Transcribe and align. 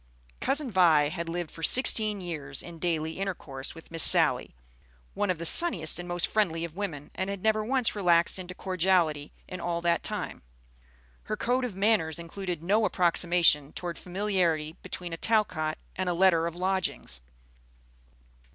Cousin 0.39 0.71
Vi 0.71 1.09
had 1.09 1.29
lived 1.29 1.51
for 1.51 1.61
sixteen 1.61 2.21
years 2.21 2.63
in 2.63 2.79
daily 2.79 3.19
intercourse 3.19 3.75
with 3.75 3.91
Miss 3.91 4.01
Sally, 4.01 4.55
one 5.13 5.29
of 5.29 5.37
the 5.37 5.45
sunniest 5.45 5.99
and 5.99 6.07
most 6.09 6.25
friendly 6.25 6.65
of 6.65 6.75
women, 6.75 7.11
and 7.13 7.29
had 7.29 7.43
never 7.43 7.63
once 7.63 7.95
relaxed 7.95 8.39
into 8.39 8.55
cordiality 8.55 9.31
in 9.47 9.61
all 9.61 9.79
that 9.81 10.01
time. 10.01 10.41
Her 11.25 11.37
code 11.37 11.65
of 11.65 11.75
manners 11.75 12.17
included 12.17 12.63
no 12.63 12.83
approximation 12.85 13.73
toward 13.73 13.99
familiarity 13.99 14.75
between 14.81 15.13
a 15.13 15.17
Talcott 15.17 15.77
and 15.95 16.09
a 16.09 16.15
letter 16.15 16.47
of 16.47 16.55
lodgings. 16.55 17.21